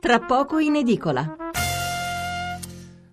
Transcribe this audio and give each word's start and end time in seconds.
tra 0.00 0.20
poco 0.20 0.58
in 0.58 0.76
edicola. 0.76 1.36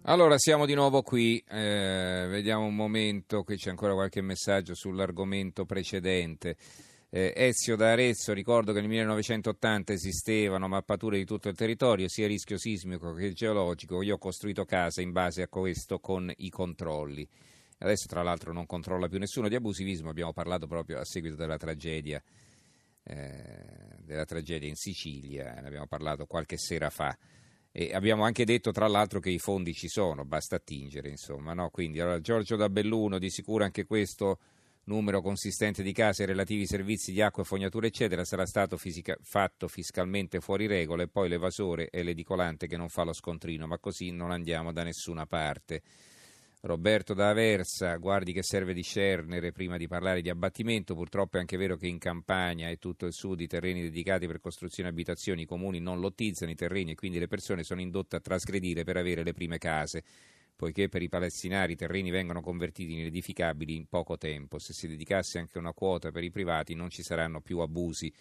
Allora 0.03 0.37
siamo 0.37 0.65
di 0.65 0.73
nuovo 0.73 1.01
qui, 1.01 1.41
eh, 1.47 2.25
vediamo 2.29 2.65
un 2.65 2.75
momento, 2.75 3.43
qui 3.43 3.55
c'è 3.55 3.69
ancora 3.69 3.93
qualche 3.93 4.21
messaggio 4.21 4.75
sull'argomento 4.75 5.65
precedente. 5.65 6.57
Eh, 7.09 7.31
Ezio 7.35 7.75
da 7.75 7.91
Arezzo, 7.91 8.33
ricordo 8.33 8.73
che 8.73 8.81
nel 8.81 8.89
1980 8.89 9.93
esistevano 9.93 10.67
mappature 10.67 11.17
di 11.17 11.25
tutto 11.25 11.47
il 11.47 11.55
territorio, 11.55 12.09
sia 12.09 12.27
rischio 12.27 12.57
sismico 12.57 13.13
che 13.13 13.31
geologico. 13.31 14.01
Io 14.01 14.15
ho 14.15 14.17
costruito 14.17 14.65
casa 14.65 15.01
in 15.01 15.11
base 15.11 15.43
a 15.43 15.47
questo 15.47 15.99
con 15.99 16.31
i 16.37 16.49
controlli. 16.49 17.25
Adesso 17.77 18.07
tra 18.07 18.23
l'altro 18.23 18.51
non 18.51 18.65
controlla 18.65 19.07
più 19.07 19.19
nessuno 19.19 19.47
di 19.47 19.55
abusivismo, 19.55 20.09
abbiamo 20.09 20.33
parlato 20.33 20.67
proprio 20.67 20.99
a 20.99 21.05
seguito 21.05 21.35
della 21.35 21.57
tragedia, 21.57 22.21
eh, 23.03 23.97
della 23.99 24.25
tragedia 24.25 24.67
in 24.67 24.75
Sicilia, 24.75 25.53
ne 25.53 25.67
abbiamo 25.67 25.87
parlato 25.87 26.25
qualche 26.25 26.57
sera 26.57 26.89
fa. 26.89 27.17
E 27.71 27.93
abbiamo 27.93 28.23
anche 28.23 28.45
detto 28.45 28.71
tra 28.71 28.87
l'altro 28.87 29.19
che 29.19 29.31
i 29.31 29.39
fondi 29.39 29.73
ci 29.73 29.87
sono, 29.87 30.25
basta 30.25 30.57
attingere, 30.57 31.09
insomma, 31.09 31.53
no? 31.53 31.69
Quindi 31.69 31.99
allora, 31.99 32.19
Giorgio 32.19 32.55
da 32.55 32.69
Belluno, 32.69 33.17
di 33.17 33.31
sicuro 33.31 33.63
anche 33.63 33.85
questo 33.85 34.39
numero 34.85 35.21
consistente 35.21 35.81
di 35.81 35.93
case 35.93 36.23
e 36.23 36.25
relativi 36.25 36.67
servizi 36.67 37.11
di 37.11 37.21
acqua 37.21 37.43
e 37.43 37.45
fognatura 37.45 37.87
eccetera 37.87 38.25
sarà 38.25 38.45
stato 38.45 38.75
fisica- 38.77 39.17
fatto 39.21 39.67
fiscalmente 39.67 40.41
fuori 40.41 40.67
regola 40.67 41.03
e 41.03 41.07
poi 41.07 41.29
l'evasore 41.29 41.87
è 41.89 42.03
l'edicolante 42.03 42.67
che 42.67 42.75
non 42.75 42.89
fa 42.89 43.03
lo 43.03 43.13
scontrino, 43.13 43.65
ma 43.65 43.79
così 43.79 44.11
non 44.11 44.31
andiamo 44.31 44.71
da 44.71 44.83
nessuna 44.83 45.25
parte. 45.25 45.81
Roberto 46.65 47.13
da 47.13 47.27
Aversa, 47.27 47.97
guardi 47.97 48.31
che 48.31 48.41
serve 48.41 48.73
discernere 48.73 49.51
prima 49.51 49.75
di 49.75 49.85
parlare 49.85 50.21
di 50.21 50.29
abbattimento, 50.29 50.95
purtroppo 50.95 51.35
è 51.35 51.41
anche 51.41 51.57
vero 51.57 51.75
che 51.75 51.87
in 51.87 51.97
Campania 51.97 52.69
e 52.69 52.77
tutto 52.77 53.05
il 53.05 53.11
sud 53.11 53.41
i 53.41 53.47
terreni 53.47 53.81
dedicati 53.81 54.27
per 54.27 54.39
costruzione 54.39 54.87
e 54.87 54.91
abitazioni, 54.93 55.41
i 55.41 55.45
comuni 55.45 55.79
non 55.79 55.99
lottizzano 55.99 56.51
i 56.51 56.55
terreni 56.55 56.91
e 56.91 56.95
quindi 56.95 57.19
le 57.19 57.27
persone 57.27 57.63
sono 57.63 57.81
indotte 57.81 58.15
a 58.15 58.21
trasgredire 58.21 58.85
per 58.85 58.95
avere 58.95 59.23
le 59.23 59.33
prime 59.33 59.57
case 59.57 60.03
poiché 60.55 60.87
per 60.87 61.01
i 61.01 61.09
palestinari 61.09 61.73
i 61.73 61.75
terreni 61.75 62.11
vengono 62.11 62.39
convertiti 62.39 62.93
in 62.93 63.05
edificabili 63.07 63.75
in 63.75 63.87
poco 63.87 64.17
tempo. 64.17 64.57
Se 64.57 64.71
si 64.71 64.87
dedicasse 64.87 65.39
anche 65.39 65.57
una 65.57 65.73
quota 65.73 66.11
per 66.11 66.23
i 66.23 66.31
privati 66.31 66.75
non 66.75 66.89
ci 66.89 67.03
saranno 67.03 67.41
più 67.41 67.59
abusi. 67.59 68.13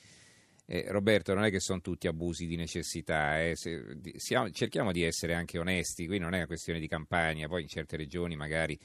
Eh, 0.64 0.86
Roberto, 0.88 1.34
non 1.34 1.44
è 1.44 1.50
che 1.50 1.60
sono 1.60 1.80
tutti 1.80 2.06
abusi 2.06 2.46
di 2.46 2.56
necessità, 2.56 3.42
eh. 3.42 3.56
Se, 3.56 3.96
di, 3.96 4.14
siamo, 4.16 4.50
cerchiamo 4.50 4.92
di 4.92 5.02
essere 5.02 5.34
anche 5.34 5.58
onesti, 5.58 6.06
qui 6.06 6.18
non 6.18 6.34
è 6.34 6.38
una 6.38 6.46
questione 6.46 6.78
di 6.78 6.88
campagna, 6.88 7.48
poi 7.48 7.62
in 7.62 7.68
certe 7.68 7.96
regioni 7.96 8.36
magari 8.36 8.78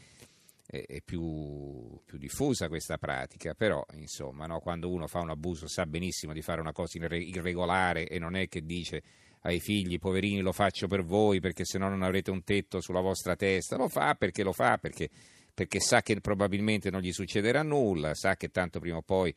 è, 0.66 0.84
è 0.86 1.02
più, 1.02 2.00
più, 2.06 2.18
diffusa 2.18 2.68
questa 2.68 2.98
pratica, 2.98 3.54
però 3.54 3.84
insomma 3.94 4.46
no, 4.46 4.60
quando 4.60 4.90
uno 4.90 5.08
fa 5.08 5.20
un 5.20 5.30
abuso 5.30 5.68
sa 5.68 5.86
benissimo 5.86 6.34
di 6.34 6.42
fare 6.42 6.60
una 6.60 6.74
cosa 6.74 6.98
irregolare 6.98 8.08
e 8.08 8.20
non 8.20 8.36
è 8.36 8.48
che 8.48 8.62
dice 8.66 9.02
ai 9.42 9.60
figli, 9.60 9.98
poverini 9.98 10.42
lo 10.42 10.52
faccio 10.52 10.88
per 10.88 11.04
voi 11.04 11.40
perché 11.40 11.64
se 11.64 11.78
no 11.78 11.88
non 11.88 12.04
avrete 12.04 12.32
un 12.32 12.44
tetto 12.44 12.82
sulla 12.82 13.00
vostra 13.00 13.36
testa, 13.36 13.78
lo 13.78 13.88
fa 13.88 14.16
perché 14.16 14.44
lo 14.44 14.52
fa, 14.52 14.78
perché, 14.78 15.10
perché 15.54 15.80
sa 15.80 16.02
che 16.02 16.20
probabilmente 16.20 16.90
non 16.90 17.02
gli 17.02 17.14
succederà 17.14 17.64
nulla, 17.64 18.14
sa 18.14 18.36
che 18.36 18.50
tanto 18.50 18.80
prima 18.80 18.98
o 18.98 19.02
poi 19.02 19.34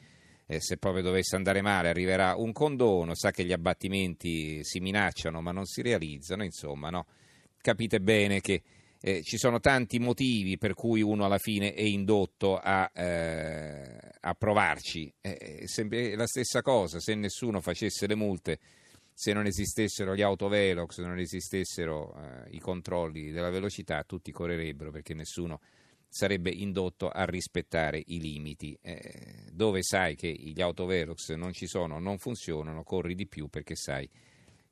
eh, 0.50 0.60
se 0.60 0.78
proprio 0.78 1.04
dovesse 1.04 1.36
andare 1.36 1.62
male 1.62 1.90
arriverà 1.90 2.34
un 2.34 2.52
condono, 2.52 3.14
sa 3.14 3.30
che 3.30 3.44
gli 3.44 3.52
abbattimenti 3.52 4.64
si 4.64 4.80
minacciano 4.80 5.40
ma 5.40 5.52
non 5.52 5.64
si 5.64 5.80
realizzano, 5.80 6.42
insomma, 6.42 6.90
no? 6.90 7.06
capite 7.60 8.00
bene 8.00 8.40
che 8.40 8.60
eh, 9.00 9.22
ci 9.22 9.38
sono 9.38 9.60
tanti 9.60 10.00
motivi 10.00 10.58
per 10.58 10.74
cui 10.74 11.02
uno 11.02 11.24
alla 11.24 11.38
fine 11.38 11.72
è 11.72 11.82
indotto 11.82 12.56
a, 12.56 12.90
eh, 12.92 13.96
a 14.18 14.34
provarci. 14.34 15.12
Eh, 15.20 15.64
è 15.64 16.16
la 16.16 16.26
stessa 16.26 16.62
cosa, 16.62 16.98
se 16.98 17.14
nessuno 17.14 17.60
facesse 17.60 18.08
le 18.08 18.16
multe 18.16 18.58
se 19.12 19.32
non 19.32 19.46
esistessero 19.46 20.16
gli 20.16 20.22
autovelox, 20.22 20.94
se 20.94 21.02
non 21.02 21.18
esistessero 21.18 22.16
eh, 22.16 22.56
i 22.56 22.58
controlli 22.58 23.30
della 23.30 23.50
velocità, 23.50 24.02
tutti 24.02 24.32
correrebbero 24.32 24.90
perché 24.90 25.14
nessuno 25.14 25.60
sarebbe 26.10 26.50
indotto 26.50 27.08
a 27.08 27.24
rispettare 27.24 28.02
i 28.04 28.20
limiti. 28.20 28.76
Eh, 28.82 29.46
dove 29.52 29.82
sai 29.82 30.16
che 30.16 30.28
gli 30.28 30.60
autovelox 30.60 31.34
non 31.34 31.52
ci 31.52 31.66
sono, 31.66 32.00
non 32.00 32.18
funzionano, 32.18 32.82
corri 32.82 33.14
di 33.14 33.28
più 33.28 33.48
perché 33.48 33.76
sai 33.76 34.10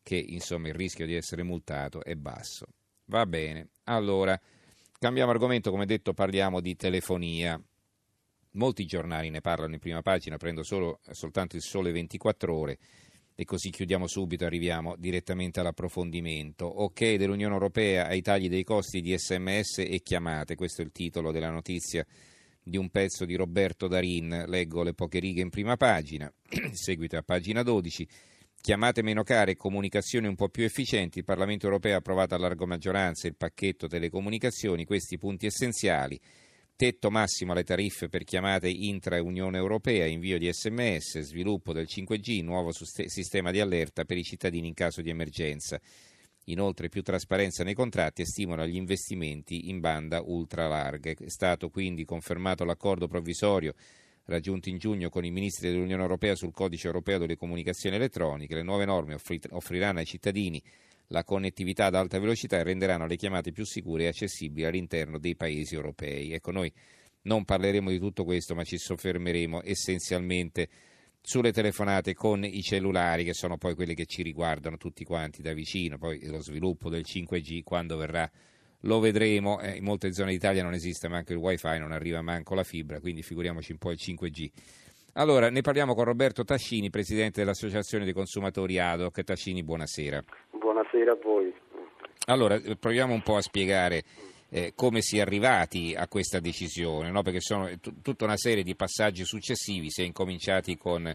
che 0.03 0.17
insomma, 0.17 0.69
il 0.69 0.75
rischio 0.75 1.07
di 1.07 1.15
essere 1.15 1.45
multato 1.45 2.03
è 2.03 2.15
basso. 2.17 2.67
Va 3.07 3.25
bene, 3.25 3.69
allora 3.85 4.39
cambiamo 4.99 5.31
argomento, 5.31 5.71
come 5.71 5.87
detto 5.87 6.13
parliamo 6.13 6.61
di 6.61 6.75
telefonia. 6.77 7.61
Molti 8.53 8.85
giornali 8.87 9.31
ne 9.31 9.41
parlano 9.41 9.75
in 9.75 9.81
prima 9.81 10.03
pagina, 10.03 10.37
prendo 10.37 10.65
solo, 10.65 11.01
soltanto 11.11 11.55
il 11.55 11.63
sole 11.63 11.93
24 11.93 12.55
ore 12.55 12.79
e 13.41 13.45
così 13.45 13.71
chiudiamo 13.71 14.09
subito, 14.09 14.45
arriviamo 14.45 14.97
direttamente 14.99 15.61
all'approfondimento. 15.61 16.67
Ok 16.67 17.15
dell'Unione 17.15 17.53
Europea 17.53 18.09
ai 18.09 18.21
tagli 18.21 18.49
dei 18.49 18.65
costi 18.65 19.01
di 19.01 19.17
sms 19.17 19.79
e 19.79 20.01
chiamate, 20.03 20.57
questo 20.57 20.83
è 20.83 20.85
il 20.85 20.91
titolo 20.91 21.31
della 21.31 21.49
notizia 21.49 22.05
di 22.61 22.77
un 22.77 22.91
pezzo 22.91 23.25
di 23.25 23.37
Roberto 23.37 23.87
Darin, 23.87 24.47
leggo 24.49 24.83
le 24.83 24.93
poche 24.93 25.21
righe 25.21 25.41
in 25.41 25.51
prima 25.51 25.77
pagina, 25.77 26.29
seguito 26.73 27.17
a 27.17 27.23
pagina 27.23 27.63
12. 27.63 28.09
Chiamate 28.61 29.03
meno 29.03 29.23
care 29.23 29.53
e 29.53 29.57
comunicazioni 29.57 30.27
un 30.27 30.35
po' 30.35 30.49
più 30.49 30.65
efficienti, 30.65 31.19
il 31.19 31.25
Parlamento 31.25 31.67
europeo 31.67 31.95
ha 31.95 31.99
approvato 31.99 32.35
a 32.35 32.39
larga 32.39 32.67
maggioranza 32.67 33.29
il 33.29 33.37
pacchetto 33.37 33.87
telecomunicazioni, 33.87 34.85
questi 34.85 35.17
punti 35.17 35.47
essenziali 35.47 36.21
tetto 36.79 37.11
massimo 37.11 37.51
alle 37.51 37.65
tariffe 37.65 38.09
per 38.09 38.23
chiamate 38.23 38.69
intra-Unione 38.69 39.59
Europea, 39.59 40.07
invio 40.07 40.39
di 40.39 40.49
sms, 40.49 41.19
sviluppo 41.23 41.73
del 41.73 41.89
5G, 41.91 42.45
nuovo 42.45 42.71
sistema 42.71 43.51
di 43.51 43.59
allerta 43.59 44.05
per 44.05 44.17
i 44.17 44.23
cittadini 44.23 44.69
in 44.69 44.75
caso 44.75 45.03
di 45.03 45.11
emergenza. 45.11 45.81
Inoltre 46.45 46.89
più 46.89 47.03
trasparenza 47.03 47.65
nei 47.65 47.75
contratti 47.75 48.23
e 48.23 48.27
stimola 48.27 48.65
gli 48.65 48.77
investimenti 48.77 49.71
in 49.71 49.81
banda 49.81 50.23
ultralarga. 50.25 51.11
È 51.11 51.29
stato 51.29 51.69
quindi 51.69 52.05
confermato 52.05 52.65
l'accordo 52.65 53.09
provvisorio 53.09 53.75
raggiunto 54.27 54.69
in 54.69 54.79
giugno 54.79 55.09
con 55.09 55.25
i 55.25 55.33
ministri 55.33 55.71
dell'Unione 55.71 56.03
Europea 56.03 56.37
sul 56.37 56.53
codice 56.53 56.87
europeo 56.87 57.19
delle 57.19 57.37
comunicazioni 57.37 57.97
elettroniche. 57.97 58.55
Le 58.55 58.63
nuove 58.63 58.85
norme 58.85 59.17
offriranno 59.51 59.99
ai 59.99 60.07
cittadini 60.07 60.63
la 61.09 61.25
connettività 61.25 61.87
ad 61.87 61.95
alta 61.95 62.19
velocità 62.19 62.59
e 62.59 62.63
renderanno 62.63 63.07
le 63.07 63.17
chiamate 63.17 63.53
più 63.53 63.65
sicure 63.65 64.05
e 64.05 64.07
accessibili 64.09 64.67
all'interno 64.67 65.19
dei 65.19 65.37
paesi 65.37 65.75
europei. 65.75 66.33
Ecco, 66.33 66.51
noi 66.51 66.73
non 67.23 67.45
parleremo 67.45 67.91
di 67.91 67.99
tutto 67.99 68.25
questo, 68.25 68.55
ma 68.55 68.65
ci 68.65 68.79
soffermeremo 68.79 69.63
essenzialmente 69.65 70.69
sulle 71.21 71.53
telefonate 71.53 72.15
con 72.15 72.45
i 72.45 72.63
cellulari, 72.63 73.25
che 73.25 73.35
sono 73.35 73.59
poi 73.59 73.75
quelle 73.75 73.95
che 73.95 74.07
ci 74.07 74.23
riguardano 74.23 74.77
tutti 74.77 75.05
quanti 75.05 75.43
da 75.43 75.53
vicino, 75.53 75.99
poi 75.99 76.25
lo 76.27 76.41
sviluppo 76.41 76.89
del 76.89 77.05
5G 77.07 77.63
quando 77.63 77.97
verrà 77.97 78.31
lo 78.83 79.01
vedremo, 79.01 79.61
eh, 79.61 79.77
in 79.77 79.85
molte 79.85 80.13
zone 80.13 80.31
d'Italia 80.31 80.63
non 80.63 80.73
esiste 80.73 81.09
manco 81.09 81.33
il 81.33 81.39
wifi, 81.39 81.79
non 81.79 81.93
arriva 81.93 82.23
manco 82.23 82.55
la 82.55 82.63
fibra, 82.63 83.01
quindi 83.01 83.23
figuriamoci 83.23 83.73
un 83.73 83.79
po' 83.79 83.91
il 83.91 83.99
5G. 84.01 84.51
Allora, 85.15 85.51
ne 85.51 85.63
parliamo 85.63 85.95
con 85.95 86.05
Roberto 86.05 86.45
Tascini, 86.45 86.91
presidente 86.91 87.41
dell'Associazione 87.41 88.05
dei 88.05 88.13
Consumatori 88.13 88.79
ADOC. 88.79 89.25
Tascini, 89.25 89.65
buonasera. 89.65 90.23
Buonasera 90.91 91.13
a 91.13 91.19
voi. 91.23 91.55
Allora, 92.29 92.59
proviamo 92.81 93.13
un 93.13 93.21
po' 93.21 93.37
a 93.37 93.43
spiegare 93.43 94.03
eh, 94.51 94.73
come 94.75 95.03
si 95.03 95.19
è 95.19 95.21
arrivati 95.21 95.95
a 95.95 96.09
questa 96.09 96.41
decisione, 96.41 97.11
no? 97.11 97.21
perché 97.21 97.41
sono 97.41 97.69
t- 97.79 98.01
tutta 98.03 98.25
una 98.25 98.39
serie 98.39 98.63
di 98.63 98.75
passaggi 98.75 99.25
successivi, 99.25 99.91
si 99.91 100.01
è 100.01 100.05
incominciati 100.07 100.79
con 100.79 101.07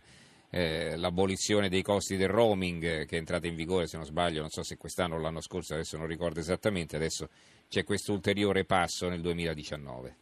eh, 0.51 0.95
l'abolizione 0.95 1.69
dei 1.69 1.81
costi 1.81 2.17
del 2.17 2.27
roaming 2.27 2.83
eh, 2.83 3.05
che 3.05 3.15
è 3.15 3.19
entrata 3.19 3.47
in 3.47 3.55
vigore, 3.55 3.87
se 3.87 3.97
non 3.97 4.05
sbaglio, 4.05 4.41
non 4.41 4.49
so 4.49 4.61
se 4.61 4.77
quest'anno 4.77 5.15
o 5.15 5.19
l'anno 5.19 5.41
scorso, 5.41 5.73
adesso 5.73 5.97
non 5.97 6.05
ricordo 6.05 6.39
esattamente, 6.39 6.95
adesso 6.95 7.29
c'è 7.67 7.83
questo 7.83 8.13
ulteriore 8.13 8.65
passo 8.65 9.09
nel 9.09 9.21
2019. 9.21 10.15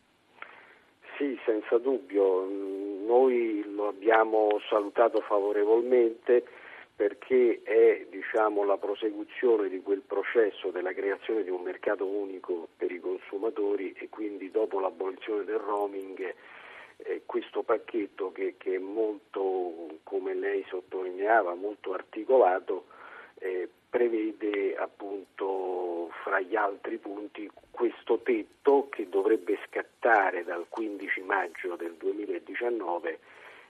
Sì, 1.18 1.38
senza 1.46 1.78
dubbio, 1.78 2.48
noi 3.06 3.64
lo 3.76 3.90
abbiamo 3.90 4.48
salutato 4.70 5.20
favorevolmente 5.20 6.46
perché 7.02 7.61
diciamo, 8.42 8.64
la 8.64 8.78
prosecuzione 8.78 9.70
di 9.70 9.82
quel 9.82 10.02
processo 10.02 10.72
della 10.72 10.94
creazione 10.94 11.44
di 11.44 11.52
un 11.52 11.62
mercato 11.62 12.08
unico 12.08 12.70
per 12.76 12.92
i 12.92 13.00
consumatori 13.00 13.94
e 13.94 14.10
quindi 14.10 14.50
dopo 14.50 14.80
l'abolizione 14.80 15.44
del 15.44 15.60
roaming 15.60 16.34
eh, 16.98 17.22
questo 17.28 17.62
pacchetto 17.62 18.32
che, 18.32 18.56
che, 18.58 18.76
è 18.76 18.80
molto, 18.80 20.00
come 20.04 20.34
lei 20.34 20.66
sottolineava, 20.68 21.54
molto 21.54 21.94
articolato, 21.94 22.86
eh, 23.38 23.70
prevede 23.90 24.76
appunto 24.76 26.10
fra 26.24 26.40
gli 26.40 26.56
altri 26.56 26.98
punti 26.98 27.48
questo 27.70 28.20
tetto 28.24 28.88
che 28.90 29.08
dovrebbe 29.08 29.60
scattare 29.68 30.44
dal 30.44 30.66
15 30.68 31.22
maggio 31.22 31.76
del 31.76 31.94
2019 31.94 33.20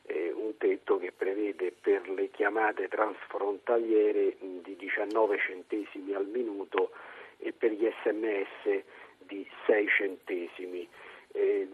eh, 0.03 0.31
un 0.31 0.57
tetto 0.57 0.97
che 0.97 1.11
prevede 1.11 1.73
per 1.79 2.09
le 2.09 2.29
chiamate 2.29 2.87
transfrontaliere 2.87 4.35
di 4.39 4.75
19 4.75 5.37
centesimi 5.39 6.13
al 6.13 6.25
minuto 6.25 6.91
e 7.37 7.51
per 7.51 7.71
gli 7.71 7.89
sms 8.03 8.83
di 9.19 9.47
6 9.65 9.87
centesimi. 9.87 10.87
Eh, 11.33 11.67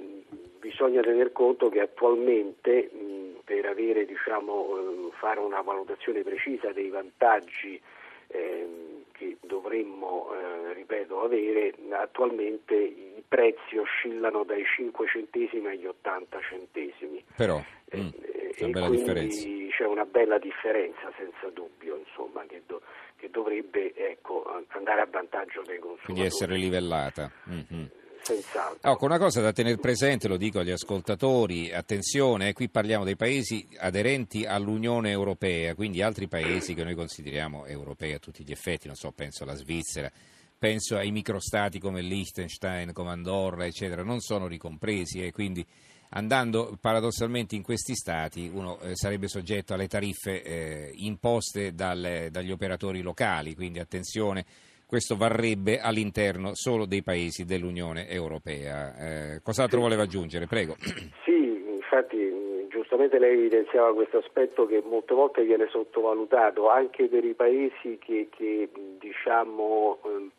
bisogna 0.59 1.01
tener 1.01 1.31
conto 1.31 1.69
che 1.69 1.81
attualmente 1.81 2.89
mh, 2.91 3.39
per 3.44 3.65
avere, 3.65 4.06
diciamo, 4.06 4.77
eh, 4.77 5.09
fare 5.13 5.39
una 5.39 5.62
valutazione 5.62 6.21
precisa 6.21 6.71
dei 6.71 6.89
vantaggi 6.89 7.81
ehm, 8.27 9.06
che 9.13 9.38
dovremmo, 9.41 10.29
eh, 10.33 10.74
ripeto, 10.74 11.21
avere, 11.21 11.74
attualmente 11.91 12.75
i 12.75 13.24
prezzi 13.27 13.77
oscillano 13.77 14.44
dai 14.44 14.63
5 14.63 15.07
centesimi 15.07 15.68
agli 15.68 15.85
80 15.85 16.39
centesimi. 16.41 17.24
Però, 17.35 17.59
mm, 17.95 18.00
Eh, 18.00 18.54
c'è 18.56 18.63
una 18.66 18.68
e 18.68 18.72
bella 18.72 18.88
quindi 18.88 18.98
differenza. 18.98 19.48
c'è 19.78 19.86
una 19.86 20.06
bella 20.06 20.39
differenza 20.39 21.12
senza 21.18 21.50
dubbio, 21.54 21.98
insomma, 21.98 22.44
che, 22.48 22.63
do- 22.66 22.81
che 23.16 23.30
dovrebbe 23.30 23.94
ecco, 23.95 24.44
andare 24.69 25.01
a 25.01 25.07
vantaggio 25.10 25.62
dei 25.66 25.80
consumatori. 25.80 26.04
Quindi 26.06 26.24
essere 26.24 26.56
livellata. 26.57 27.31
Mhm. 27.45 27.89
Senz'altro. 28.19 28.92
Ecco, 28.92 29.06
una 29.06 29.19
cosa 29.19 29.39
da 29.39 29.54
tenere 29.54 29.78
presente, 29.78 30.28
lo 30.28 30.36
dico 30.36 30.60
agli 30.60 30.72
ascoltatori, 30.72 31.72
attenzione, 31.72 32.50
eh, 32.50 32.54
qui 32.54 32.68
parliamo 32.68 33.06
dei 33.06 33.16
paesi 33.16 33.66
aderenti 33.78 34.44
all'Unione 34.45 35.12
Europea, 35.12 35.74
quindi 35.75 36.01
altri 36.01 36.28
paesi 36.28 36.74
che 36.74 36.84
noi 36.84 36.94
consideriamo 36.95 37.66
europei 37.66 38.12
a 38.12 38.19
tutti 38.19 38.44
gli 38.44 38.51
effetti, 38.51 38.88
non 38.88 38.98
so, 38.98 39.12
penso 39.13 39.44
alla 39.44 39.54
Svizzera, 39.54 40.12
penso 40.57 40.98
ai 40.98 41.12
microstati 41.12 41.80
come 41.80 42.01
Liechtenstein, 42.01 42.92
come 42.92 43.12
Andorra, 43.12 43.66
eccetera, 43.66 44.04
non 44.04 44.19
sono 44.19 44.48
ricompresi 44.48 45.24
e 45.24 45.31
quindi 45.31 45.66
andando 46.09 46.77
paradossalmente 46.80 47.56
in 47.56 47.63
questi 47.63 47.95
stati 47.95 48.50
uno 48.54 48.80
eh, 48.81 48.95
sarebbe 48.95 49.27
soggetto 49.27 49.74
alle 49.74 49.88
tariffe 49.88 50.42
eh, 50.44 50.92
imposte 50.95 51.74
dal- 51.74 52.27
dagli 52.31 52.51
operatori 52.51 53.01
locali, 53.01 53.56
quindi 53.56 53.80
attenzione 53.80 54.45
questo 54.88 55.18
varrebbe 55.18 55.80
all'interno 55.80 56.51
solo 56.54 56.86
dei 56.86 57.04
paesi 57.04 57.44
dell'Unione 57.44 58.07
Europea. 58.07 58.95
Eh, 59.33 59.42
cos'altro 59.44 59.81
voleva 59.81 60.04
aggiungere? 60.04 60.48
Prego. 60.48 60.75
Sì, 61.25 61.63
infatti 61.75 62.68
giustamente 62.69 63.19
lei 63.19 63.38
evidenziava 63.38 63.94
questo 63.94 64.18
aspetto 64.19 64.65
che 64.65 64.81
molte 64.86 65.13
volte 65.13 65.44
viene 65.44 65.68
sottovalutato 65.69 66.69
anche 66.69 67.07
per 67.07 67.25
i 67.25 67.33
paesi 67.33 67.98
che, 68.00 68.30
che, 68.30 68.69
diciamo, 69.00 70.00
ehm, 70.06 70.31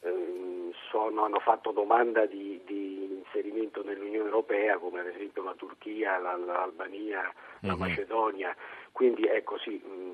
ehm, 0.00 0.72
sono- 0.90 1.24
hanno 1.24 1.38
fatto 1.38 1.70
domanda 1.72 2.26
di, 2.26 2.60
di 2.66 2.85
inserimento 3.56 3.82
nell'Unione 3.82 4.26
Europea 4.28 4.78
come 4.78 5.00
ad 5.00 5.06
esempio 5.06 5.42
la 5.42 5.54
Turchia, 5.56 6.18
la- 6.18 6.36
l'Albania, 6.36 7.32
la 7.60 7.72
Mhm. 7.74 7.78
Macedonia. 7.78 8.54
Quindi 8.92 9.26
ecco 9.26 9.58
sì, 9.58 9.70
mh, 9.82 10.12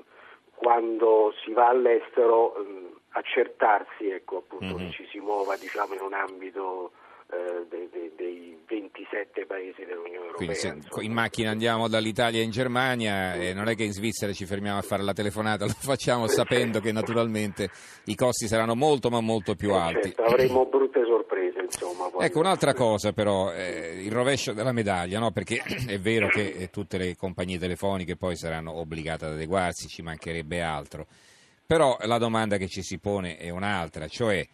quando 0.55 1.33
si 1.43 1.51
va 1.51 1.67
all'estero 1.69 2.53
mh, 2.57 2.99
accertarsi 3.11 4.09
ecco, 4.09 4.37
appunto, 4.37 4.77
Mhm. 4.77 4.77
che 4.77 4.91
ci 4.91 5.07
si 5.11 5.19
muova 5.19 5.55
diciamo, 5.57 5.93
in 5.93 6.01
un 6.01 6.13
ambito 6.13 6.91
eh, 7.31 7.65
dei, 7.67 7.89
dei- 7.89 8.11
dei 8.15 8.57
27 8.67 9.45
paesi 9.47 9.83
dell'Unione 9.85 10.17
Europea. 10.27 10.35
Quindi 10.35 10.53
se 10.55 10.67
insomma. 10.67 11.01
in 11.03 11.13
macchina 11.13 11.49
andiamo 11.49 11.87
dall'Italia 11.87 12.43
in 12.43 12.51
Germania 12.51 13.33
e 13.33 13.53
non 13.55 13.69
è 13.69 13.75
che 13.75 13.83
in 13.85 13.91
Svizzera 13.91 14.31
ci 14.33 14.45
fermiamo 14.45 14.77
a 14.77 14.81
fare 14.83 15.01
la 15.01 15.13
telefonata, 15.13 15.65
lo 15.65 15.71
facciamo 15.73 16.27
sapendo 16.27 16.79
che 16.79 16.91
naturalmente 16.91 17.69
i 18.05 18.15
costi 18.15 18.45
saranno 18.45 18.75
molto 18.75 19.09
ma 19.09 19.19
molto 19.19 19.55
più 19.55 19.71
Eh, 19.71 19.77
alti. 19.77 20.01
certo, 20.13 20.23
avremo 20.25 20.65
brutte 20.65 21.03
sorprese, 21.05 21.12
insomma. 21.63 22.09
Ecco, 22.19 22.39
un'altra 22.39 22.73
cosa 22.73 23.13
però, 23.13 23.53
eh, 23.53 24.01
il 24.03 24.11
rovescio 24.11 24.53
della 24.53 24.71
medaglia, 24.71 25.19
no? 25.19 25.31
perché 25.31 25.61
è 25.87 25.99
vero 25.99 26.27
che 26.27 26.49
eh, 26.49 26.69
tutte 26.69 26.97
le 26.97 27.15
compagnie 27.15 27.57
telefoniche 27.57 28.15
poi 28.15 28.35
saranno 28.35 28.73
obbligate 28.73 29.25
ad 29.25 29.31
adeguarsi, 29.33 29.87
ci 29.87 30.01
mancherebbe 30.01 30.61
altro, 30.61 31.07
però 31.65 31.97
la 32.01 32.17
domanda 32.17 32.57
che 32.57 32.67
ci 32.67 32.83
si 32.83 32.99
pone 32.99 33.37
è 33.37 33.49
un'altra, 33.49 34.07
cioè 34.07 34.45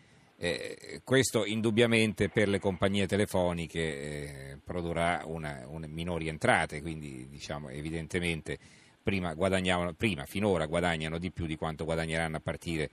eh, 0.41 1.01
questo 1.03 1.44
indubbiamente 1.44 2.29
per 2.29 2.47
le 2.47 2.59
compagnie 2.59 3.06
telefoniche 3.07 3.79
eh, 3.79 4.57
produrrà 4.63 5.23
una, 5.25 5.65
una 5.67 5.88
minori 5.88 6.29
entrate, 6.29 6.81
quindi 6.81 7.27
diciamo 7.29 7.67
evidentemente 7.69 8.57
prima, 9.03 9.33
guadagnavano, 9.33 9.94
prima 9.94 10.25
finora 10.25 10.65
guadagnano 10.65 11.17
di 11.17 11.31
più 11.31 11.45
di 11.45 11.57
quanto 11.57 11.83
guadagneranno 11.83 12.38
a 12.38 12.41
partire 12.41 12.89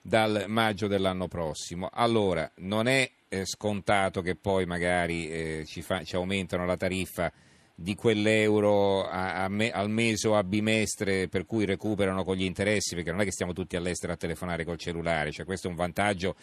dal 0.00 0.44
maggio 0.48 0.86
dell'anno 0.86 1.28
prossimo. 1.28 1.88
Allora, 1.92 2.50
non 2.56 2.86
è 2.86 3.10
eh, 3.28 3.44
scontato 3.44 4.22
che 4.22 4.36
poi 4.36 4.64
magari 4.64 5.28
eh, 5.30 5.64
ci, 5.66 5.82
fa- 5.82 6.02
ci 6.02 6.16
aumentano 6.16 6.64
la 6.64 6.76
tariffa 6.76 7.30
di 7.74 7.94
quell'euro 7.94 9.06
a- 9.06 9.44
a 9.44 9.48
me- 9.48 9.70
al 9.70 9.90
mese 9.90 10.28
o 10.28 10.36
a 10.36 10.42
bimestre 10.42 11.28
per 11.28 11.46
cui 11.46 11.64
recuperano 11.64 12.24
con 12.24 12.36
gli 12.36 12.44
interessi, 12.44 12.94
perché 12.94 13.10
non 13.10 13.20
è 13.20 13.24
che 13.24 13.32
stiamo 13.32 13.52
tutti 13.52 13.76
all'estero 13.76 14.12
a 14.12 14.16
telefonare 14.16 14.64
col 14.64 14.78
cellulare, 14.78 15.30
cioè 15.30 15.44
questo 15.46 15.68
è 15.68 15.70
un 15.70 15.76
vantaggio 15.76 16.34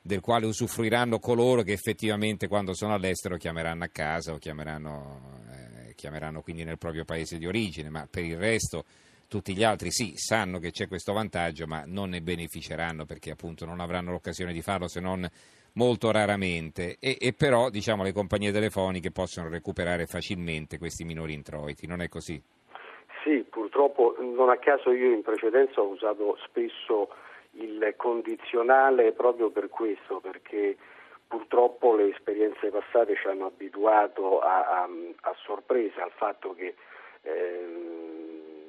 del 0.00 0.20
quale 0.20 0.46
usufruiranno 0.46 1.18
coloro 1.18 1.62
che 1.62 1.72
effettivamente 1.72 2.48
quando 2.48 2.72
sono 2.72 2.94
all'estero 2.94 3.36
chiameranno 3.36 3.84
a 3.84 3.88
casa 3.88 4.32
o 4.32 4.38
chiameranno, 4.38 5.42
eh, 5.50 5.94
chiameranno 5.94 6.40
quindi 6.40 6.64
nel 6.64 6.78
proprio 6.78 7.04
paese 7.04 7.36
di 7.36 7.46
origine, 7.46 7.90
ma 7.90 8.06
per 8.10 8.24
il 8.24 8.38
resto 8.38 8.84
tutti 9.28 9.54
gli 9.54 9.62
altri 9.62 9.90
sì, 9.90 10.12
sanno 10.16 10.58
che 10.58 10.70
c'è 10.70 10.88
questo 10.88 11.12
vantaggio, 11.12 11.66
ma 11.66 11.84
non 11.86 12.10
ne 12.10 12.20
beneficeranno 12.20 13.04
perché 13.04 13.30
appunto 13.30 13.64
non 13.66 13.80
avranno 13.80 14.10
l'occasione 14.10 14.52
di 14.52 14.62
farlo 14.62 14.88
se 14.88 15.00
non 15.00 15.28
molto 15.74 16.10
raramente 16.10 16.96
e, 16.98 17.18
e 17.20 17.34
però 17.34 17.68
diciamo 17.68 18.02
le 18.02 18.12
compagnie 18.12 18.50
telefoniche 18.50 19.12
possono 19.12 19.48
recuperare 19.48 20.06
facilmente 20.06 20.78
questi 20.78 21.04
minori 21.04 21.34
introiti, 21.34 21.86
non 21.86 22.00
è 22.00 22.08
così? 22.08 22.42
Sì, 23.22 23.44
purtroppo 23.48 24.16
non 24.18 24.48
a 24.48 24.56
caso 24.56 24.90
io 24.92 25.12
in 25.12 25.22
precedenza 25.22 25.80
ho 25.80 25.88
usato 25.88 26.38
spesso 26.46 27.10
il 27.52 27.94
condizionale 27.96 29.12
proprio 29.12 29.50
per 29.50 29.68
questo, 29.68 30.20
perché 30.20 30.76
purtroppo 31.26 31.94
le 31.94 32.10
esperienze 32.10 32.70
passate 32.70 33.16
ci 33.16 33.26
hanno 33.28 33.46
abituato 33.46 34.40
a, 34.40 34.82
a- 34.82 34.88
a 35.20 35.34
sorpresa 35.44 36.02
al 36.02 36.12
fatto 36.12 36.54
che 36.54 36.74
ehm, 37.22 38.17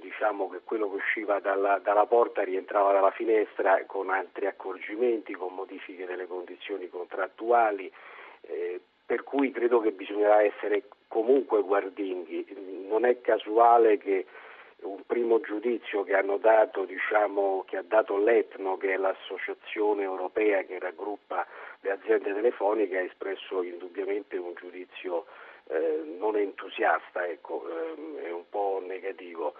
diciamo 0.09 0.49
che 0.49 0.61
quello 0.63 0.89
che 0.89 0.95
usciva 0.95 1.39
dalla, 1.39 1.77
dalla 1.77 2.07
porta 2.07 2.43
rientrava 2.43 2.91
dalla 2.91 3.11
finestra 3.11 3.83
con 3.85 4.09
altri 4.09 4.47
accorgimenti, 4.47 5.33
con 5.33 5.53
modifiche 5.53 6.05
delle 6.05 6.25
condizioni 6.25 6.89
contrattuali, 6.89 7.91
eh, 8.41 8.81
per 9.05 9.23
cui 9.23 9.51
credo 9.51 9.79
che 9.79 9.91
bisognerà 9.91 10.41
essere 10.41 10.83
comunque 11.07 11.61
guardinghi. 11.61 12.87
Non 12.87 13.05
è 13.05 13.21
casuale 13.21 13.97
che 13.97 14.25
un 14.81 15.03
primo 15.05 15.39
giudizio 15.41 16.03
che 16.03 16.17
dato, 16.39 16.85
diciamo, 16.85 17.63
che 17.67 17.77
ha 17.77 17.83
dato 17.83 18.17
l'Etno, 18.17 18.77
che 18.77 18.93
è 18.93 18.97
l'associazione 18.97 20.03
europea 20.03 20.63
che 20.63 20.79
raggruppa 20.79 21.45
le 21.81 21.91
aziende 21.91 22.33
telefoniche, 22.33 22.97
ha 22.97 23.01
espresso 23.01 23.61
indubbiamente 23.61 24.37
un 24.37 24.53
giudizio 24.55 25.25
eh, 25.67 26.01
non 26.17 26.35
entusiasta, 26.35 27.27
ecco, 27.27 27.63
ehm, 27.69 28.17
è 28.17 28.31
un 28.31 28.49
po' 28.49 28.81
negativo. 28.85 29.53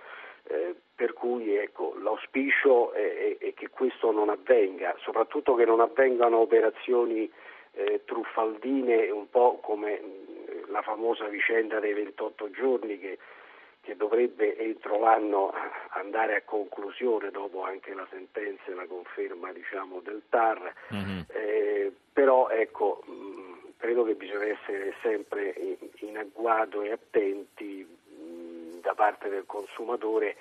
Eh, 0.44 0.76
per 0.96 1.14
cui 1.14 1.56
ecco, 1.56 1.96
l'auspicio 2.02 2.92
è, 2.94 3.38
è- 3.38 3.38
è 3.38 3.54
che 3.54 3.70
questo 3.70 4.12
non 4.12 4.30
avvenga, 4.30 4.96
soprattutto 5.00 5.56
che 5.56 5.66
non 5.66 5.80
avvengano 5.80 6.38
operazioni 6.40 7.30
eh, 7.74 8.02
truffaldine, 8.06 9.10
un 9.10 9.30
po' 9.30 9.60
come 9.62 10.00
mh, 10.00 10.72
la 10.72 10.82
famosa 10.82 11.26
vicenda 11.28 11.80
dei 11.80 11.94
28 11.94 12.50
giorni 12.52 13.00
che, 13.00 13.18
che 13.82 13.96
dovrebbe 13.96 14.58
entro 14.58 15.00
l'anno 15.00 15.54
andare 15.92 16.36
a 16.36 16.42
conclusione 16.44 17.32
dopo 17.32 17.64
anche 17.64 17.94
la 17.94 18.08
sentenza 18.10 18.64
e 18.68 18.74
la 18.74 18.86
conferma 18.86 19.52
diciamo, 19.54 20.02
del 20.02 20.24
TAR. 20.30 20.74
Mhm. 20.90 21.26
Eh, 21.30 21.92
però 22.12 22.50
ecco, 22.50 23.04
mh, 23.06 23.74
credo 23.78 24.04
che 24.04 24.16
bisogna 24.16 24.46
essere 24.48 24.94
sempre 25.02 25.54
in, 25.58 25.78
in 26.10 26.18
agguato 26.18 26.82
e 26.82 26.92
attenti 26.92 27.69
da 28.90 28.96
parte 28.96 29.30
del 29.30 29.46
consumatore, 29.46 30.36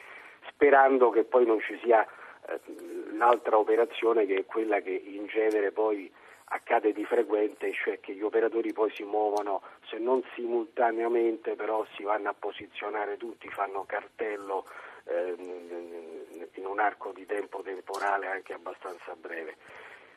sperando 0.49 1.11
che 1.11 1.25
poi 1.25 1.45
non 1.45 1.61
ci 1.61 1.79
sia 1.83 2.03
eh, 2.49 2.59
l'altra 3.13 3.59
operazione 3.59 4.25
che 4.25 4.37
è 4.37 4.45
quella 4.47 4.81
che 4.81 4.91
in 4.91 5.27
genere 5.27 5.71
poi 5.71 6.11
accade 6.51 6.93
di 6.95 7.05
frequente, 7.05 7.71
cioè 7.75 8.01
che 8.01 8.15
gli 8.15 8.23
operatori 8.23 8.73
poi 8.73 8.91
si 8.95 9.03
muovono, 9.05 9.61
se 9.91 9.99
non 9.99 10.23
simultaneamente, 10.35 11.57
però 11.57 11.85
si 11.95 12.03
vanno 12.05 12.31
a 12.31 12.35
posizionare 12.35 13.19
tutti, 13.19 13.49
fanno 13.51 13.85
cartello 13.85 14.65
ehm, 15.05 16.47
in 16.55 16.65
un 16.65 16.79
arco 16.81 17.13
di 17.13 17.27
tempo 17.27 17.61
temporale 17.61 18.29
anche 18.29 18.55
abbastanza 18.55 19.15
breve. 19.15 19.57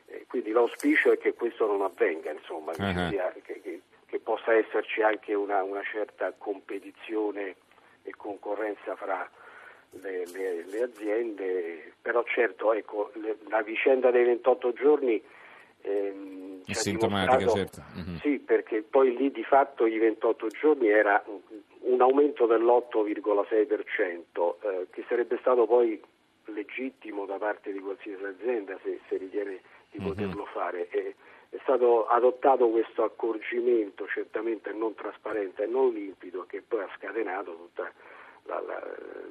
Eh, 0.06 0.26
quindi 0.30 0.52
l'auspicio 0.52 1.12
è 1.12 1.18
che 1.18 1.34
questo 1.34 1.68
non 1.68 1.82
avvenga, 1.82 2.32
insomma, 2.32 2.72
che, 2.72 3.10
sia- 3.10 3.34
che- 3.44 3.60
che- 3.62 3.82
che 4.06 4.20
possa 4.20 4.54
esserci 4.54 5.02
anche 5.02 5.34
una, 5.34 5.64
una 5.64 5.84
certa 5.84 6.32
competizione 6.38 7.56
concorrenza 8.22 8.96
fra 8.96 9.30
le, 10.02 10.24
le- 10.32 10.64
le 10.68 10.84
aziende, 10.84 11.94
però 12.02 12.24
certo 12.24 12.72
ecco, 12.74 13.12
le- 13.16 13.38
la 13.50 13.62
vicenda 13.62 14.10
dei 14.12 14.24
28 14.24 14.72
giorni 14.74 15.22
ehm, 15.82 16.62
È 16.66 16.74
sintomatica, 16.74 17.48
certo. 17.50 17.82
Mhm. 17.96 18.18
Sì, 18.20 18.40
perché 18.40 18.84
poi 18.84 19.16
lì 19.18 19.32
di 19.32 19.44
fatto 19.44 19.86
i 19.86 19.98
28 19.98 20.48
giorni 20.48 20.88
era 20.88 21.22
un- 21.26 21.42
un 21.94 22.00
aumento 22.02 22.46
dell'8,6%, 22.46 24.58
eh, 24.62 24.88
che 24.92 25.04
sarebbe 25.08 25.38
stato 25.40 25.66
poi 25.66 26.00
legittimo 26.54 27.26
da 27.26 27.38
parte 27.38 27.72
di 27.72 27.80
qualsiasi 27.80 28.24
azienda 28.24 28.78
se, 28.84 29.00
se 29.08 29.18
ritiene 29.18 29.62
di 29.92 30.00
Mhm. 30.00 30.06
poterlo 30.06 30.46
fare. 30.46 30.90
E, 30.90 31.16
è 31.50 31.58
stato 31.64 32.08
adottato 32.08 32.70
questo 32.70 33.04
accorgimento 33.04 34.08
certamente 34.08 34.72
non 34.72 34.94
trasparente 34.96 35.64
e 35.64 35.68
non 35.68 35.92
limpido 35.92 36.46
che 36.46 36.62
poi 36.62 36.82
ha 36.84 36.90
scatenato 36.98 37.56
tutte 37.56 37.92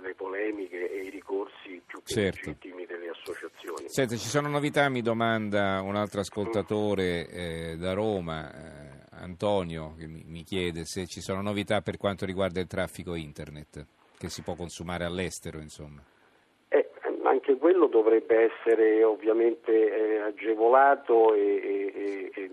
le 0.03 0.15
polemiche 0.15 0.91
e 0.91 1.05
i 1.05 1.11
ricorsi 1.11 1.81
più 1.85 2.03
che 2.03 2.13
Certo. 2.13 2.51
legittimi 2.51 2.87
delle 2.87 3.09
associazioni. 3.09 3.89
Senta, 3.89 4.17
ci 4.17 4.29
sono 4.29 4.49
novità, 4.49 4.89
mi 4.89 5.03
domanda 5.03 5.81
un 5.83 5.97
altro 5.97 6.21
ascoltatore 6.21 7.27
eh, 7.29 7.77
da 7.79 7.93
Roma, 7.93 8.53
eh, 8.53 9.05
Antonio, 9.13 9.95
che 9.99 10.07
mi, 10.07 10.23
mi 10.27 10.43
chiede 10.45 10.85
se 10.85 11.07
ci 11.07 11.21
sono 11.21 11.43
novità 11.43 11.81
per 11.81 11.97
quanto 11.97 12.25
riguarda 12.25 12.61
il 12.61 12.67
traffico 12.67 13.15
internet, 13.15 13.87
che 14.17 14.29
si 14.29 14.43
può 14.43 14.55
consumare 14.55 15.05
all'estero, 15.05 15.59
insomma. 15.59 16.03
Eh, 17.51 17.57
anche 17.57 17.57
quello 17.57 17.87
dovrebbe 17.87 18.53
essere 18.53 19.03
ovviamente 19.03 19.73
eh, 19.73 20.21
agevolato 20.21 21.35
e, 21.35 21.91
e, 21.95 22.33
e 22.35 22.51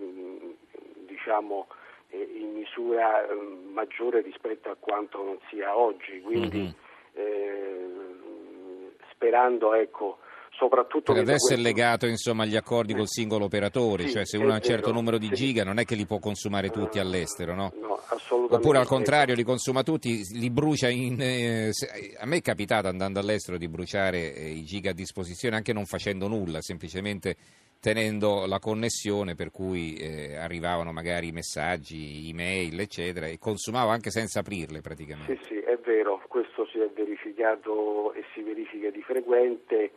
diciamo 1.06 1.68
eh, 2.10 2.30
in 2.38 2.54
misura 2.54 3.26
eh, 3.26 3.34
maggiore 3.72 4.20
rispetto 4.22 4.70
a 4.70 4.76
quanto 4.78 5.22
non 5.22 5.38
sia 5.48 5.76
oggi, 5.76 6.20
quindi 6.20 6.74
mm-hmm. 7.16 8.88
sperando 9.12 9.74
ecco, 9.74 10.18
soprattutto 10.58 11.12
per 11.12 11.22
adesso 11.22 11.46
questo... 11.46 11.54
è 11.54 11.56
legato 11.56 12.06
insomma, 12.06 12.42
agli 12.42 12.56
accordi 12.56 12.92
col 12.92 13.06
singolo 13.06 13.44
operatore, 13.44 14.06
sì, 14.06 14.12
cioè 14.12 14.26
se 14.26 14.36
uno 14.36 14.50
ha 14.50 14.56
un 14.56 14.60
certo 14.62 14.92
numero 14.92 15.16
di 15.16 15.28
giga 15.30 15.62
non 15.62 15.78
è 15.78 15.84
che 15.84 15.94
li 15.94 16.04
può 16.04 16.18
consumare 16.18 16.70
tutti 16.70 16.98
all'estero, 16.98 17.54
no? 17.54 17.72
no 17.80 18.00
assolutamente. 18.08 18.56
Oppure 18.56 18.78
al 18.78 18.86
contrario 18.86 19.34
li 19.36 19.44
consuma 19.44 19.84
tutti, 19.84 20.20
li 20.32 20.50
brucia 20.50 20.88
in... 20.88 21.20
Eh, 21.20 21.70
a 22.18 22.26
me 22.26 22.38
è 22.38 22.42
capitato 22.42 22.88
andando 22.88 23.20
all'estero 23.20 23.56
di 23.56 23.68
bruciare 23.68 24.34
eh, 24.34 24.50
i 24.50 24.64
giga 24.64 24.90
a 24.90 24.94
disposizione 24.94 25.54
anche 25.54 25.72
non 25.72 25.86
facendo 25.86 26.26
nulla, 26.26 26.60
semplicemente 26.60 27.36
tenendo 27.80 28.46
la 28.46 28.58
connessione 28.58 29.36
per 29.36 29.52
cui 29.52 29.94
eh, 29.94 30.34
arrivavano 30.36 30.90
magari 30.90 31.30
messaggi, 31.30 32.28
email, 32.30 32.80
eccetera, 32.80 33.26
e 33.26 33.38
consumavo 33.38 33.90
anche 33.90 34.10
senza 34.10 34.40
aprirle 34.40 34.80
praticamente. 34.80 35.38
Sì, 35.42 35.54
sì, 35.54 35.58
è 35.60 35.78
vero, 35.84 36.20
questo 36.26 36.66
si 36.66 36.80
è 36.80 36.90
verificato 36.92 38.12
e 38.14 38.24
si 38.34 38.42
verifica 38.42 38.90
di 38.90 39.02
frequente 39.02 39.92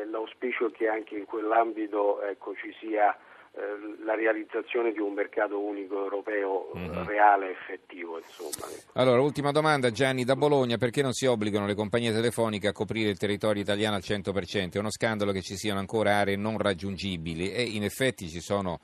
eh, 0.00 0.04
l'auspicio 0.06 0.68
è 0.68 0.72
che 0.72 0.88
anche 0.88 1.16
in 1.16 1.24
quell'ambito 1.24 2.22
ecco, 2.22 2.54
ci 2.54 2.74
sia 2.78 3.16
eh, 3.52 4.04
la 4.04 4.14
realizzazione 4.14 4.92
di 4.92 5.00
un 5.00 5.14
mercato 5.14 5.58
unico 5.60 6.02
europeo 6.02 6.70
mm-hmm. 6.76 7.04
reale 7.06 7.48
e 7.48 7.50
effettivo. 7.50 8.18
Insomma. 8.18 8.66
Allora, 8.94 9.20
ultima 9.20 9.50
domanda 9.50 9.90
Gianni 9.90 10.24
da 10.24 10.36
Bologna, 10.36 10.76
perché 10.76 11.02
non 11.02 11.12
si 11.12 11.26
obbligano 11.26 11.66
le 11.66 11.74
compagnie 11.74 12.12
telefoniche 12.12 12.68
a 12.68 12.72
coprire 12.72 13.10
il 13.10 13.18
territorio 13.18 13.62
italiano 13.62 13.96
al 13.96 14.02
100%? 14.04 14.72
È 14.72 14.78
uno 14.78 14.90
scandalo 14.90 15.32
che 15.32 15.42
ci 15.42 15.56
siano 15.56 15.80
ancora 15.80 16.16
aree 16.16 16.36
non 16.36 16.58
raggiungibili 16.58 17.52
e 17.52 17.62
in 17.62 17.82
effetti 17.82 18.28
ci 18.28 18.40
sono 18.40 18.78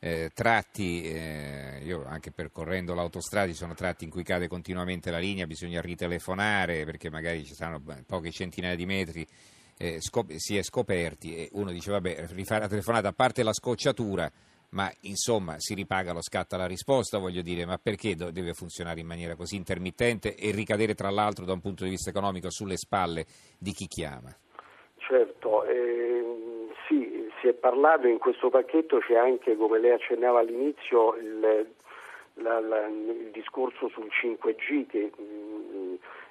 eh, 0.00 0.30
tratti, 0.32 1.02
eh, 1.02 1.80
io 1.82 2.04
anche 2.06 2.30
percorrendo 2.30 2.94
l'autostrada 2.94 3.48
ci 3.48 3.54
sono 3.54 3.74
tratti 3.74 4.04
in 4.04 4.10
cui 4.10 4.22
cade 4.22 4.48
continuamente 4.48 5.10
la 5.10 5.18
linea, 5.18 5.46
bisogna 5.46 5.80
ritelefonare 5.80 6.84
perché 6.84 7.10
magari 7.10 7.44
ci 7.44 7.54
saranno 7.54 7.82
poche 8.06 8.30
centinaia 8.30 8.76
di 8.76 8.86
metri 8.86 9.26
eh, 9.80 10.00
scop- 10.00 10.34
si 10.34 10.58
è 10.58 10.62
scoperti 10.62 11.34
e 11.34 11.48
uno 11.52 11.72
dice 11.72 11.90
vabbè 11.90 12.26
rifare 12.34 12.60
la 12.60 12.68
telefonata 12.68 13.08
a 13.08 13.12
parte 13.12 13.42
la 13.42 13.54
scocciatura 13.54 14.30
ma 14.72 14.90
insomma 15.02 15.54
si 15.56 15.74
ripaga 15.74 16.12
lo 16.12 16.20
scatto 16.20 16.54
alla 16.54 16.66
risposta 16.66 17.18
voglio 17.18 17.40
dire 17.40 17.64
ma 17.64 17.78
perché 17.82 18.14
do- 18.14 18.30
deve 18.30 18.52
funzionare 18.52 19.00
in 19.00 19.06
maniera 19.06 19.34
così 19.36 19.56
intermittente 19.56 20.36
e 20.36 20.50
ricadere 20.52 20.94
tra 20.94 21.08
l'altro 21.08 21.46
da 21.46 21.54
un 21.54 21.60
punto 21.60 21.84
di 21.84 21.90
vista 21.90 22.10
economico 22.10 22.50
sulle 22.50 22.76
spalle 22.76 23.24
di 23.58 23.72
chi 23.72 23.86
chiama? 23.86 24.36
Certo, 24.98 25.64
ehm, 25.64 26.70
sì, 26.86 27.28
si 27.40 27.48
è 27.48 27.54
parlato 27.54 28.06
in 28.06 28.18
questo 28.18 28.50
pacchetto, 28.50 28.98
c'è 28.98 29.16
anche 29.16 29.56
come 29.56 29.80
lei 29.80 29.92
accennava 29.92 30.40
all'inizio 30.40 31.16
il, 31.16 31.66
la, 32.34 32.60
la, 32.60 32.86
il 32.86 33.30
discorso 33.32 33.88
sul 33.88 34.08
5G 34.22 34.86
che 34.86 35.10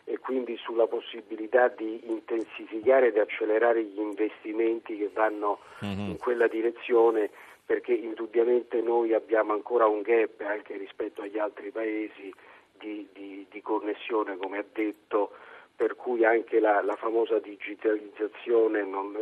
e 0.09 0.17
quindi 0.17 0.57
sulla 0.57 0.87
possibilità 0.87 1.67
di 1.67 2.01
intensificare 2.09 3.07
ed 3.09 3.17
accelerare 3.19 3.83
gli 3.83 3.99
investimenti 3.99 4.97
che 4.97 5.11
vanno 5.13 5.59
mm-hmm. 5.85 6.09
in 6.09 6.17
quella 6.17 6.47
direzione 6.47 7.29
perché 7.63 7.93
indubbiamente 7.93 8.81
noi 8.81 9.13
abbiamo 9.13 9.53
ancora 9.53 9.85
un 9.85 10.01
gap 10.01 10.41
anche 10.41 10.75
rispetto 10.77 11.21
agli 11.21 11.37
altri 11.37 11.69
paesi 11.69 12.33
di, 12.79 13.07
di, 13.13 13.45
di 13.47 13.61
connessione, 13.61 14.35
come 14.37 14.57
ha 14.57 14.65
detto, 14.73 15.33
per 15.75 15.95
cui 15.95 16.25
anche 16.25 16.59
la, 16.59 16.81
la 16.81 16.95
famosa 16.95 17.37
digitalizzazione 17.37 18.83
non, 18.83 19.15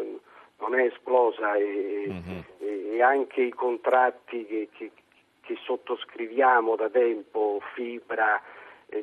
non, 0.59 0.79
è 0.79 0.85
esplosa 0.85 1.55
e, 1.55 2.05
mm-hmm. 2.07 2.39
e, 2.59 2.95
e, 2.95 3.01
anche 3.01 3.41
i 3.41 3.51
contratti 3.51 4.45
che, 4.45 4.69
che, 4.71 4.91
che 5.41 5.57
sottoscriviamo 5.65 6.77
da 6.77 6.89
tempo, 6.89 7.59
fibra, 7.73 8.41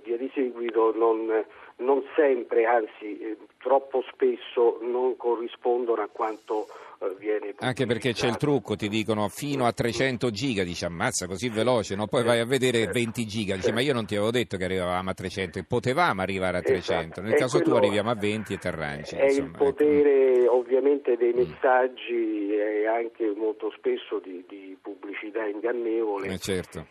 via 0.02 0.16
di 0.16 0.30
seguito 0.34 0.94
non, 0.96 1.44
non 1.76 2.02
sempre, 2.14 2.64
anzi 2.66 3.18
eh, 3.18 3.36
troppo 3.64 4.04
spesso 4.12 4.78
non 4.82 5.16
corrispondono 5.16 6.02
a 6.02 6.08
quanto 6.12 6.66
eh, 7.00 7.14
viene 7.18 7.54
Anche 7.60 7.86
perché 7.86 8.12
c'è 8.12 8.28
il 8.28 8.36
trucco, 8.36 8.76
ti 8.76 8.88
dicono 8.88 9.28
fino 9.28 9.64
a 9.64 9.72
300 9.72 10.30
giga, 10.30 10.62
dici 10.64 10.84
ammazza 10.84 11.26
così 11.26 11.48
veloce, 11.48 11.94
no? 11.96 12.06
poi 12.06 12.24
vai 12.24 12.40
a 12.40 12.44
vedere 12.44 12.86
20 12.86 13.24
giga, 13.24 13.54
dici 13.54 13.72
ma 13.72 13.80
io 13.80 13.94
non 13.94 14.04
ti 14.04 14.16
avevo 14.16 14.30
detto 14.30 14.58
che 14.58 14.64
arrivavamo 14.64 15.08
a 15.08 15.14
300 15.14 15.60
e 15.60 15.64
potevamo 15.64 16.20
arrivare 16.20 16.58
a 16.58 16.60
300, 16.60 17.02
esatto. 17.04 17.20
nel 17.22 17.34
caso 17.34 17.62
tu 17.62 17.70
arriviamo 17.70 18.10
a 18.10 18.14
20 18.14 18.52
e 18.52 18.58
ti 18.58 18.68
arrangi. 18.68 19.14
È 19.14 19.24
insomma, 19.24 19.46
il 19.46 19.54
ecco. 19.54 19.64
potere 19.64 20.34
ecco. 20.34 20.56
ovviamente 20.56 21.16
dei 21.16 21.32
mm. 21.32 21.36
messaggi 21.36 22.48
mm. 22.50 22.52
e 22.52 22.86
anche 22.86 23.32
molto 23.34 23.72
spesso 23.74 24.18
di, 24.18 24.44
di 24.46 24.76
pubblicità 24.78 25.46
ingannevole. 25.46 26.28
Eh 26.28 26.38
certo 26.38 26.86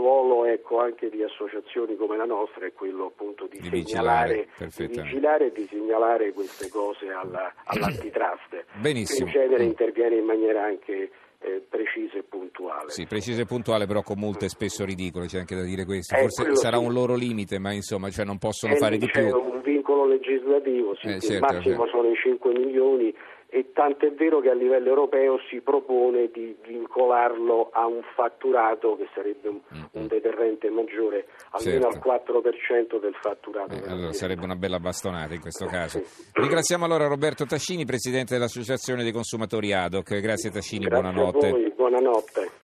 ruolo 0.00 0.46
ecco, 0.46 0.80
anche 0.80 1.10
di 1.10 1.22
associazioni 1.22 1.94
come 1.96 2.16
la 2.16 2.24
nostra 2.24 2.66
è 2.66 2.72
quello 2.72 3.06
appunto 3.06 3.46
di, 3.46 3.60
di 3.60 3.84
segnalare, 3.84 4.48
vigilare, 4.58 4.86
di 4.86 5.00
vigilare 5.02 5.46
e 5.46 5.52
di 5.52 5.68
segnalare 5.70 6.32
queste 6.32 6.68
cose 6.68 7.08
alla, 7.10 7.52
all'antitrust. 7.64 8.64
Benissimo. 8.80 9.26
in 9.26 9.32
genere 9.32 9.64
interviene 9.64 10.16
in 10.16 10.24
maniera 10.24 10.64
anche 10.64 11.10
eh, 11.42 11.64
precisa 11.68 12.18
e 12.18 12.22
puntuale. 12.22 12.90
Sì, 12.90 13.06
precisa 13.06 13.40
e 13.42 13.46
puntuale, 13.46 13.86
però 13.86 14.02
con 14.02 14.18
multe 14.18 14.48
spesso 14.48 14.84
ridicole, 14.84 15.26
c'è 15.26 15.38
anche 15.38 15.56
da 15.56 15.62
dire 15.62 15.84
questo. 15.84 16.14
Eh, 16.14 16.20
Forse 16.20 16.56
sarà 16.56 16.78
sì. 16.78 16.84
un 16.84 16.92
loro 16.92 17.14
limite, 17.14 17.58
ma 17.58 17.72
insomma, 17.72 18.10
cioè 18.10 18.24
non 18.24 18.38
possono 18.38 18.74
eh, 18.74 18.76
fare 18.76 18.98
di 18.98 19.08
più. 19.08 19.60
Vincolo 19.90 20.06
legislativo, 20.06 20.94
sì, 20.94 21.08
eh, 21.08 21.20
certo, 21.20 21.32
il 21.32 21.40
massimo 21.40 21.84
certo. 21.84 21.86
sono 21.88 22.10
i 22.10 22.14
5 22.14 22.52
milioni 22.52 23.14
e 23.52 23.72
tanto 23.72 24.06
è 24.06 24.12
vero 24.12 24.38
che 24.40 24.48
a 24.48 24.54
livello 24.54 24.88
europeo 24.88 25.40
si 25.48 25.60
propone 25.60 26.30
di 26.32 26.54
vincolarlo 26.64 27.70
a 27.72 27.86
un 27.86 28.00
fatturato 28.14 28.96
che 28.96 29.08
sarebbe 29.12 29.48
un, 29.48 29.60
un 29.92 30.06
deterrente 30.06 30.70
maggiore, 30.70 31.26
almeno 31.50 31.90
certo. 31.90 32.10
al 32.10 32.22
4% 32.24 33.00
del 33.00 33.14
fatturato. 33.20 33.74
Eh, 33.74 33.90
allora 33.90 34.12
sarebbe 34.12 34.44
una 34.44 34.54
bella 34.54 34.78
bastonata 34.78 35.34
in 35.34 35.40
questo 35.40 35.66
caso. 35.66 35.98
Sì. 35.98 36.30
Ringraziamo 36.34 36.84
allora 36.84 37.08
Roberto 37.08 37.44
Tascini, 37.44 37.84
Presidente 37.84 38.34
dell'Associazione 38.34 39.02
dei 39.02 39.12
Consumatori 39.12 39.72
ADOC. 39.72 40.20
Grazie 40.20 40.50
Tascini, 40.50 40.84
Grazie 40.84 41.10
buonanotte. 41.10 41.72
buonanotte. 41.74 42.49